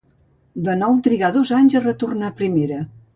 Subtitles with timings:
[0.67, 2.81] De nou trigà dos anys a retornar a primera.